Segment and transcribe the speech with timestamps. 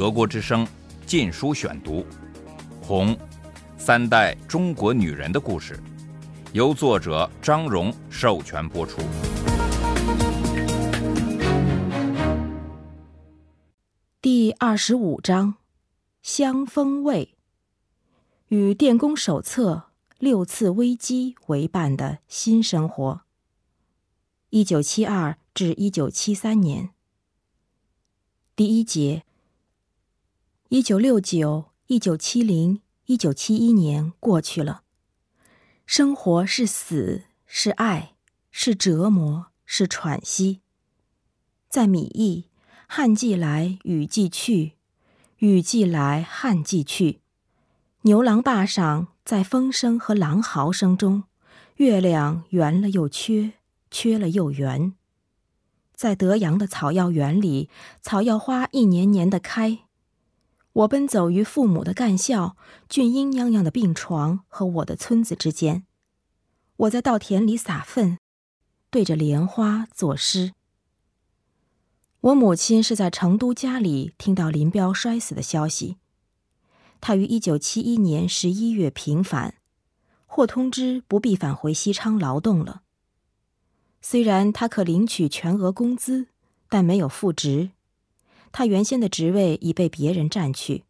[0.00, 0.64] 德国之声
[1.04, 1.96] 《禁书选读》，
[2.82, 3.14] 《红》，
[3.76, 5.78] 三代中国女人的故事，
[6.54, 9.02] 由作者张荣授权播出。
[14.22, 15.56] 第二十五章：
[16.22, 17.34] 香风味。
[18.48, 23.20] 与电工手册六次危机为伴的新生活。
[24.48, 26.88] 一九七二至一九七三年。
[28.56, 29.24] 第一节。
[30.72, 34.82] 一九六九、一九七零、一九七一年过去了，
[35.84, 38.12] 生活是死，是爱，
[38.52, 40.60] 是折磨，是喘息。
[41.68, 42.44] 在米易，
[42.86, 44.74] 旱季来，雨季去，
[45.38, 47.18] 雨季来，旱季去。
[48.02, 51.24] 牛郎坝上，在风声和狼嚎声中，
[51.78, 53.54] 月亮圆了又缺，
[53.90, 54.94] 缺了又圆。
[55.96, 57.68] 在德阳的草药园里，
[58.00, 59.80] 草药花一年年的开。
[60.72, 62.56] 我奔走于父母的干校、
[62.88, 65.84] 俊英娘娘的病床和我的村子之间。
[66.76, 68.18] 我在稻田里撒粪，
[68.88, 70.52] 对着莲花作诗。
[72.20, 75.96] 我母亲是在成都家里听到林彪摔死的消息。
[77.00, 79.54] 他于一九七一年十一月平反，
[80.26, 82.82] 获通知不必返回西昌劳动了。
[84.00, 86.28] 虽然他可领取全额工资，
[86.68, 87.70] 但没有复职。
[88.52, 90.84] 他原先的职位已被别人占去。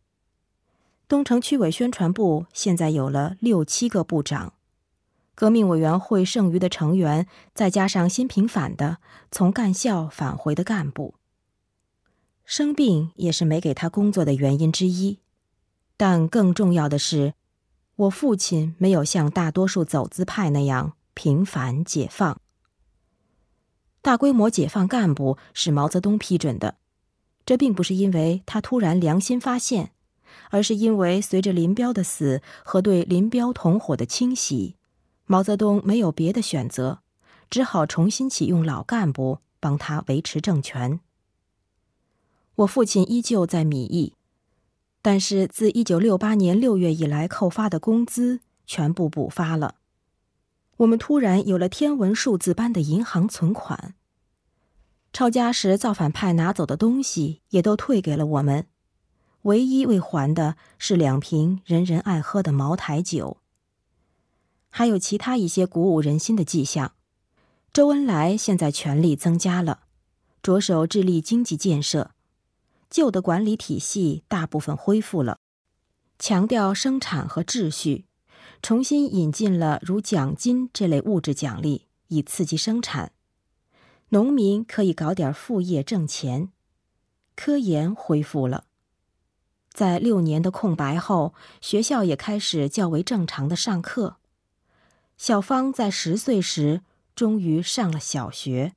[1.08, 4.52] 东城区委宣传部现在有了六七个部长，
[5.34, 8.98] 革命委员会剩余的成员，再加上新平反的
[9.30, 11.14] 从干校返回的干部。
[12.44, 15.18] 生病也是没给他工作的原因之一，
[15.96, 17.34] 但更重要的是，
[17.96, 22.40] 我父亲没有像大多数走资派那样平反解放。
[24.02, 26.76] 大规模解放干部是毛泽东批准的。
[27.50, 29.90] 这并不是因为他突然良心发现，
[30.50, 34.76] 而是因为随着林彪的死和对林彪同伙的清洗，
[35.26, 37.00] 毛泽东没有别的选择，
[37.50, 41.00] 只好重新启用老干部帮他维持政权。
[42.54, 44.14] 我父亲依旧在米易，
[45.02, 49.74] 但是自一九六八年六月以来扣发的工资全部补发了，
[50.76, 53.96] 我们突然有了天文数字般的银行存款。
[55.12, 58.66] 抄家时造反派拿走的东西也都退给了我们，
[59.42, 63.38] 唯一未还的是两瓶人人爱喝的茅台酒。
[64.70, 66.92] 还有其他一些鼓舞人心的迹象。
[67.72, 69.82] 周恩来现在权力增加了，
[70.42, 72.12] 着手致力经济建设，
[72.88, 75.38] 旧的管理体系大部分恢复了，
[76.18, 78.06] 强调生产和秩序，
[78.62, 83.12] 重新引进了如奖金这类物质奖励，以刺激生产。
[84.12, 86.50] 农民可以搞点副业挣钱，
[87.36, 88.64] 科研恢复了。
[89.72, 94.16] 在六年的空白后，学校也开始较为正常的上课。
[95.16, 96.82] 小芳在十岁时
[97.14, 98.74] 终于上了小学。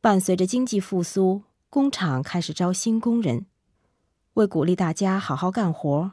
[0.00, 3.44] 伴随着经济复苏，工厂开始招新工人。
[4.34, 6.12] 为鼓励大家好好干活，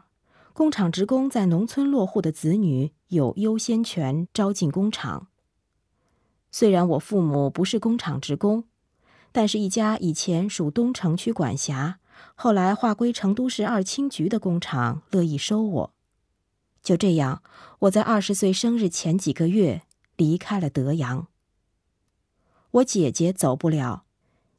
[0.51, 5.27] 工厂职工在农村落户的子女有优先权招进工厂。
[6.55, 8.65] 虽然我父母不是工厂职工，
[9.31, 11.97] 但是一家以前属东城区管辖，
[12.35, 15.93] 后来划归成都市二轻局的工厂乐意收我。
[16.83, 17.41] 就这样，
[17.79, 19.81] 我在二十岁生日前几个月
[20.15, 21.25] 离开了德阳。
[22.69, 24.03] 我姐姐走不了，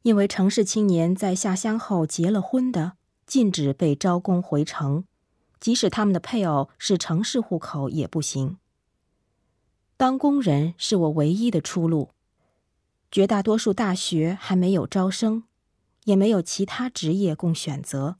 [0.01, 5.05] 因为城市青年在下乡后结了婚的，禁止被招工回城，
[5.61, 8.57] 即使他们的配偶是城市户口也不行。
[9.97, 12.09] 当工人是我唯一的出路，
[13.09, 15.43] 绝大多数大学还没有招生，
[16.03, 18.17] 也没有其他职业供选择。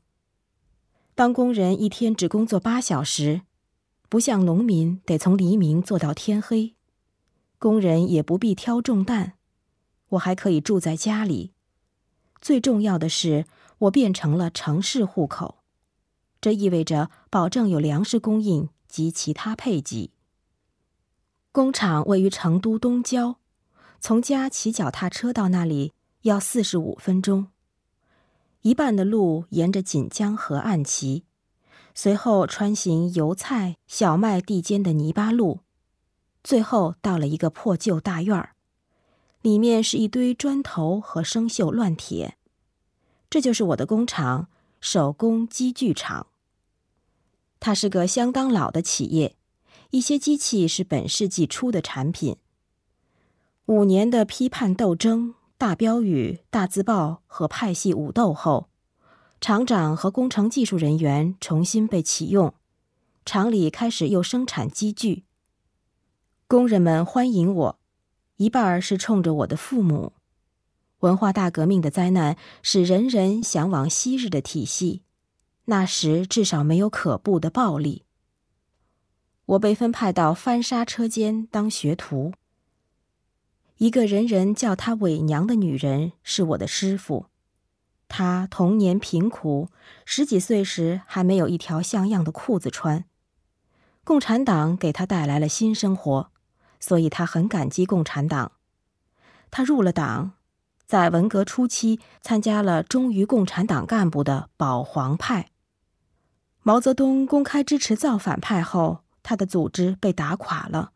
[1.16, 3.41] 当工人一天只工作八小时，
[4.08, 6.75] 不像农民得从黎明做到天黑。
[7.59, 9.34] 工人也不必挑重担，
[10.09, 11.52] 我还可以住在家里。
[12.40, 13.46] 最重要的是，
[13.80, 15.57] 我变成了城市户口，
[16.39, 20.12] 这意味着保证有粮食供应及其他配给。
[21.56, 23.38] 工厂位于成都东郊，
[24.02, 25.94] 从家骑脚踏车到那里
[26.24, 27.48] 要四十五分钟。
[28.63, 31.24] 一半的路沿着锦江河岸骑，
[31.94, 35.62] 随后穿行油菜、小麦地间的泥巴路，
[36.44, 38.56] 最后到了一个破旧大院儿，
[39.42, 42.36] 里面是一堆砖头和生锈乱铁。
[43.30, 44.50] 这就是我的工厂——
[44.81, 46.28] 手工机具厂。
[47.62, 49.38] 它是个相当老的企业。
[49.95, 52.36] 一些机器是本世纪初的产品。
[53.68, 58.68] 五年的批判斗争、大标语、大字报和派系武斗后，
[59.39, 62.53] 厂长和工程技术人员重新被启用，
[63.24, 65.24] 厂里开始又生产机具。
[66.45, 67.80] 工人们欢迎我，
[68.36, 70.12] 一半儿是冲着我的父母。
[71.00, 75.03] 文化大革命的灾难使人人向往昔日的体系，
[75.68, 78.03] 那时至少没有可怖的暴力。
[79.45, 82.33] 我被分派到翻砂车间当学徒。
[83.77, 87.27] 一个人人叫她伪娘的女人是我的师傅，
[88.07, 89.69] 她童年贫苦，
[90.06, 93.06] 十几岁时还没有一条像样的裤子穿。
[94.03, 96.31] 共产党给她带来了新生活。
[96.77, 98.51] 所以她很感激共产党。
[99.50, 100.33] 她入了党，
[100.86, 105.50] 在文革初期参加了忠于共产党干部的保皇派。
[106.62, 110.92] 毛泽东公开支持造反派后，他的组织被打垮了，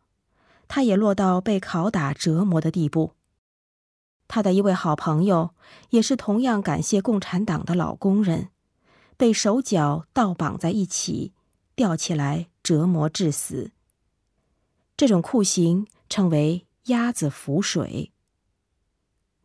[0.68, 3.16] 他也落到被拷打折磨的地步。
[4.28, 5.56] 他的一位好朋友，
[5.90, 8.50] 也是同样感谢共产党的老工人，
[9.18, 11.34] 被手脚倒绑在一起，
[11.74, 13.72] 吊起来折磨致死。
[14.96, 18.12] 这种酷刑称为“鸭子浮水”。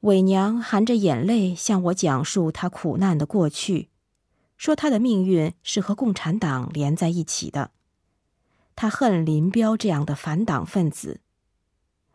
[0.01, 3.89] 伪娘含着眼泪向我讲述她苦难的过去，
[4.59, 7.71] 说她的命运是和共产党连在一起的。
[8.77, 11.21] 他恨林彪这样的反党分子。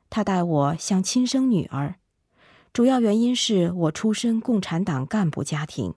[0.10, 1.96] 他待我像亲生女儿，
[2.74, 5.94] 主要原因是我出身共产党干部家庭。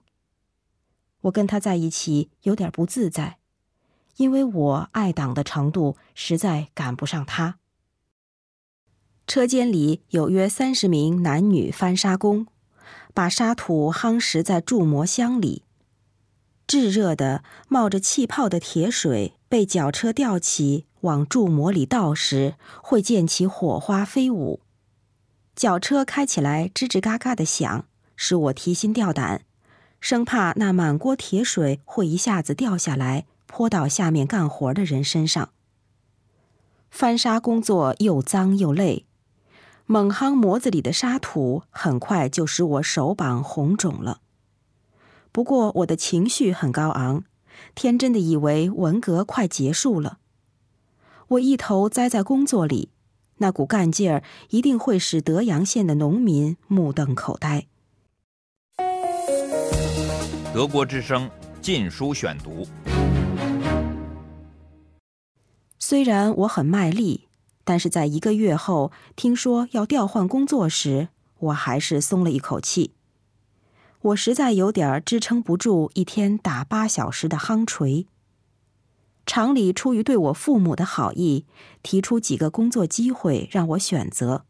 [1.21, 3.37] 我跟他在一起有点不自在。
[4.17, 7.57] 因为我爱党的程度实在赶不上他。
[9.25, 12.45] 车间里有约三十名男女翻砂工，
[13.15, 15.62] 把沙土夯实在铸模箱里。
[16.67, 24.61] 炙热的、冒着气泡的铁水被绞车吊起往铸模里倒时，会溅起火花飞舞。
[25.55, 29.41] 绞车开起来吱吱嘎嘎的响，使我提心吊胆，
[29.99, 33.25] 生怕那满锅铁水会一下子掉下来。
[33.45, 35.49] 泼到下面干活的人身上。
[36.89, 39.05] 翻砂工作又脏又累，
[39.85, 44.21] 猛夯模子里的沙土，很快就使我手膀红肿了。
[45.33, 47.23] 不过我的情绪很高昂，
[47.73, 50.19] 天真的以为文革快结束了。
[51.29, 52.91] 我一头栽在工作里，
[53.37, 54.21] 那股干劲儿
[54.51, 57.65] 一定会使德阳县的农民目瞪口呆。
[60.53, 61.27] 德国之声
[61.59, 62.61] 《禁书选读》。
[65.79, 67.27] 虽然我很卖力，
[67.63, 71.09] 但是在一个月后听说要调换工作时，
[71.39, 72.91] 我还是松了一口气。
[74.03, 78.05] 我实在有点支撑不住一天打八小时的夯锤。
[79.25, 81.45] 厂里出于对我父母的好意，
[81.81, 84.43] 提出几个工作机会让我选择：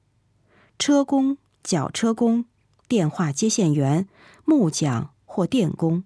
[0.80, 2.46] 车工、绞车工、
[2.88, 4.08] 电话接线员、
[4.44, 6.04] 木匠或电工。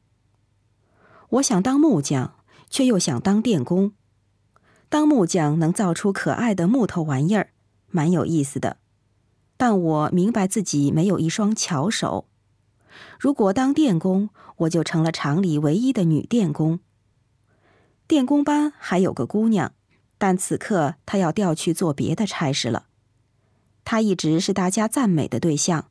[1.29, 2.35] 我想当木匠，
[2.69, 3.93] 却又想当电工。
[4.89, 7.51] 当木匠能造出可爱的木头玩意儿，
[7.87, 8.75] 蛮有意思的。
[9.55, 12.27] 但我明白自己没有一双巧手。
[13.19, 16.79] 如果当电工，我就成了厂里唯一的女电工。
[18.07, 19.73] 电工班还有个姑娘，
[20.17, 22.85] 但此刻她要调去做别的差事了。
[23.83, 25.89] 她一直是大家赞美的对象。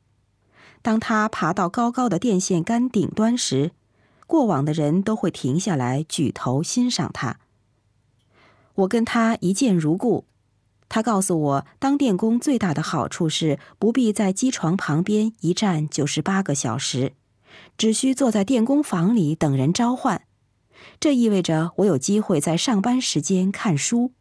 [0.81, 3.71] 当她爬到高高的电线杆顶端时，
[4.25, 7.39] 过往的人都会停下来举头欣赏她。
[8.75, 10.25] 我跟她一见如故，
[10.89, 17.13] 他告诉我，当电工最大的好处是不必在机床旁边一站就是八个小时，
[17.77, 20.23] 只需坐在电工房里等人召唤。
[20.99, 24.13] 这意味着我有机会在上班时间看书。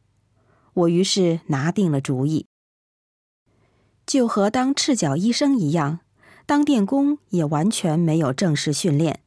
[0.75, 2.47] 我于是拿定了主意，
[4.05, 6.01] 就和当赤脚医生一样，
[6.45, 9.21] 当电工也完全没有正式训练。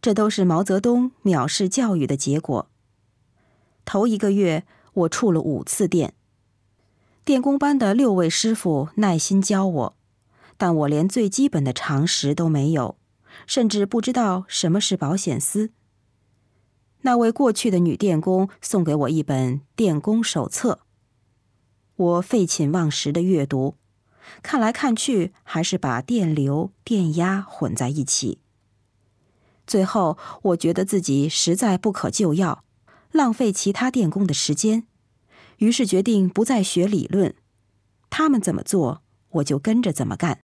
[0.00, 2.68] 这都是毛泽东藐视教育的结果。
[3.84, 6.14] 头一个月，我触了五次电。
[7.24, 9.96] 电工班的六位师傅耐心教我，
[10.56, 12.96] 但我连最基本的常识都没有，
[13.46, 15.70] 甚至不知道什么是保险丝。
[17.02, 20.80] 那位过去的女电工送给我一本电工手册，
[21.94, 23.76] 我废寝忘食的阅读，
[24.42, 28.40] 看来看去还是把电流、电压混在一起。
[29.64, 32.64] 最后，我觉得自己实在不可救药。
[33.12, 34.88] 浪费其他电工的时间，
[35.62, 37.36] 于是决定不再学理论。
[38.10, 39.00] 他们怎么做，
[39.30, 40.40] 我就跟着怎么干。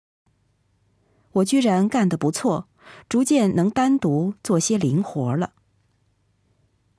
[1.32, 2.68] 我居然干得不错，
[3.08, 5.54] 逐渐能单独做些零活了。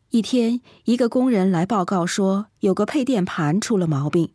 [0.09, 4.33] 一天，一个工人来报告说，有个配电盘出了毛病。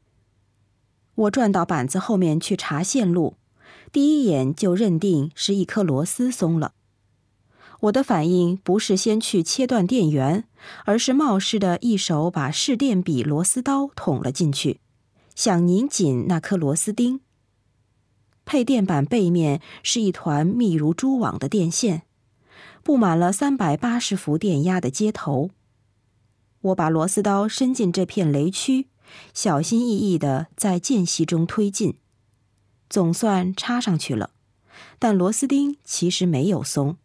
[1.16, 3.36] 我转到板子后面去查线路，
[3.90, 6.74] 第一眼就认定是一颗螺丝松了。
[7.82, 10.44] 我的反应不是先去切断电源，
[10.84, 14.78] 而是冒失的一手把试电笔螺丝刀捅了进去，
[15.34, 17.20] 想拧紧那颗螺丝钉。
[18.44, 22.02] 配电板背面是一团密如蛛网的电线，
[22.84, 25.50] 布满了三百八十伏电压的接头。
[26.60, 28.86] 我把螺丝刀伸进这片雷区，
[29.34, 31.96] 小心翼翼地在间隙中推进，
[32.88, 34.30] 总算插上去了，
[35.00, 36.96] 但螺丝钉其实没有松。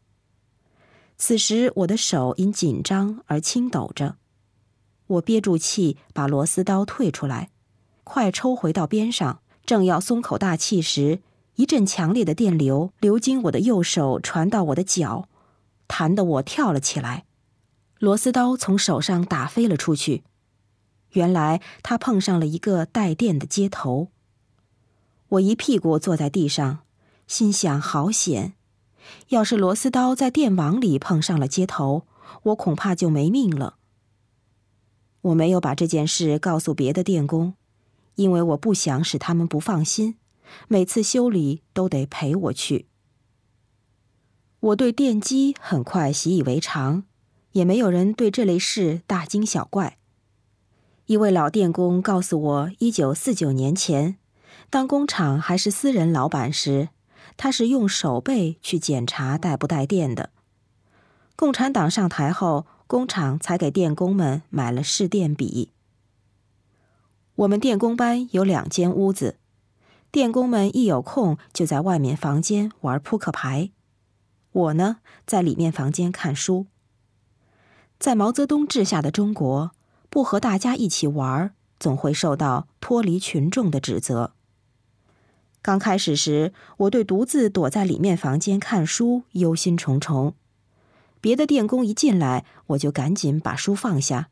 [1.18, 4.18] 此时，我的手因紧张而轻抖着。
[5.08, 7.50] 我憋住气，把螺丝刀退出来，
[8.04, 9.40] 快抽回到边上。
[9.66, 11.22] 正要松口大气时，
[11.56, 15.28] 一阵强烈的电流流经我的右手，传到我的脚，
[15.88, 17.26] 弹得我跳了起来。
[18.00, 20.24] 螺丝刀从手上打飞了出去。
[21.12, 24.10] 原来它碰上了一个带电的接头。
[25.30, 26.80] 我一屁股坐在地上，
[27.26, 28.54] 心想：好险！
[29.30, 32.06] 要是螺丝刀在电网里碰上了接头，
[32.44, 33.76] 我恐怕就没命了。
[35.22, 37.56] 我没有把这件事告诉别的电工，
[38.16, 40.18] 因为我不想使他们不放心，
[40.68, 42.88] 每次修理都得陪我去。
[44.60, 47.04] 我对电机很快习以为常，
[47.52, 49.98] 也没有人对这类事大惊小怪。
[51.06, 54.18] 一位老电工告诉我，一九四九年前，
[54.70, 56.90] 当工厂还是私人老板时。
[57.36, 60.30] 他是用手背去检查带不带电的。
[61.36, 65.72] 共产党上台后，工厂才给电工们买了试电笔。
[67.36, 69.38] 我们电工班有两间屋子，
[70.12, 73.70] 电工们一有空就在外面房间玩扑克牌，
[74.52, 76.66] 我呢在里面房间看书。
[78.00, 79.72] 在毛泽东治下的中国，
[80.10, 84.34] 不和大家一起玩，总会受到脱离群众的指责。
[85.62, 90.34] 刚开始时，我对独自躲在里面房间看书忧心忡忡。
[91.20, 94.30] 别的电工一进来，我就赶紧把书放下，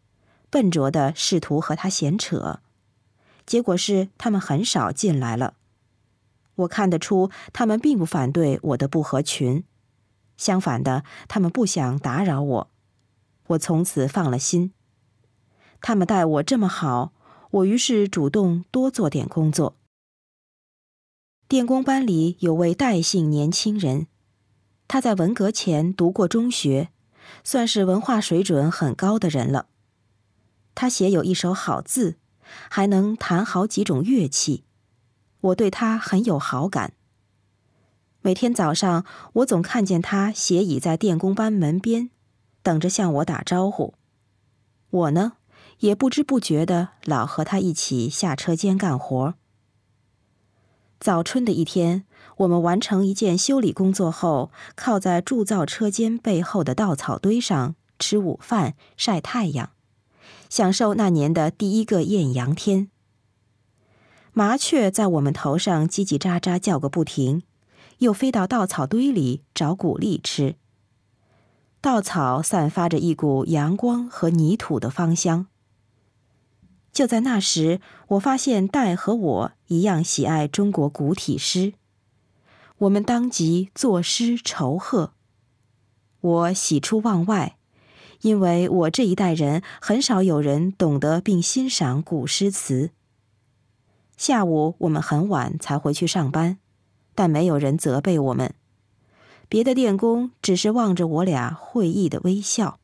[0.49, 2.59] 笨拙的试图和他闲扯。
[3.45, 5.55] 结果是他们很少进来了。
[6.55, 9.65] 我看得出，他们并不反对我的不合群，
[10.37, 12.71] 相反的，他们不想打扰我。
[13.47, 14.71] 我从此放了心。
[15.81, 17.11] 他们待我这么好，
[17.51, 19.75] 我于是主动多做点工作。
[21.47, 24.07] 电工班里有位戴姓年轻人，
[24.87, 26.89] 他在文革前读过中学，
[27.43, 29.67] 算是文化水准很高的人了。
[30.73, 32.17] 他写有一手好字，
[32.67, 34.63] 还能弹好几种乐器，
[35.39, 36.93] 我对他很有好感。
[38.21, 42.09] 每天早上，我总看见他斜倚在电工班门边，
[42.63, 43.93] 等着向我打招呼。
[44.89, 45.33] 我呢，
[45.77, 49.35] 也不知不觉的老和他一起下车间干活。
[51.05, 52.03] 早春的一天，
[52.37, 59.69] 我们完成一件修理工作后，靠在铸造车间背后的稻草堆上吃午饭、晒太阳，
[60.49, 62.89] 享受那年的第一个艳阳天。
[64.33, 67.43] 麻雀在我们头上叽叽喳喳叫个不停，
[67.99, 70.55] 又飞到稻草堆里找谷粒吃。
[71.81, 75.45] 稻草散发着一股阳光和泥土的芳香。
[76.95, 81.73] 就在那时，我发现戴和我一样喜爱中国古体诗。
[82.77, 85.11] 我们当即作诗酬贺。
[86.21, 87.57] 我喜出望外，
[88.21, 92.91] 因为我这一代人很少有人懂得并欣赏古诗词。
[94.15, 96.59] 下午我们很晚才回去上班，
[97.13, 98.53] 但没有人责备我们。
[99.49, 102.79] 别的电工只是望着我俩会意的微笑。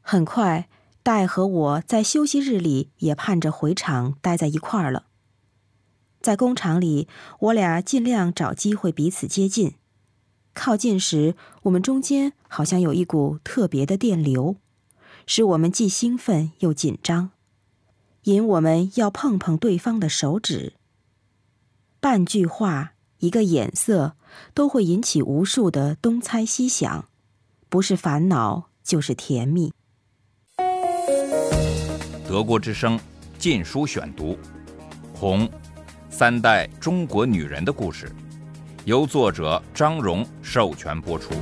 [0.00, 0.68] 很快。
[1.10, 5.06] 戴和我在休息日里也盼着回厂待在一块儿了。
[6.20, 7.08] 在工厂里，
[7.40, 9.74] 我俩尽量找机会彼此接近。
[10.54, 14.54] 靠近时，我们中间好像有一股特别的电流，
[15.26, 17.30] 使我们既兴奋又紧张，
[18.22, 20.74] 引我们要碰碰对方的手指。
[21.98, 24.14] 半句话，一个眼色，
[24.54, 27.08] 都会引起无数的东猜西想，
[27.68, 29.72] 不是烦恼就是甜蜜。
[32.30, 32.96] 德国之声
[33.40, 34.34] 《禁书选读》，
[35.12, 35.48] 《红》，
[36.10, 38.08] 三代中国女人的故事，
[38.84, 41.34] 由作者张荣授权播出。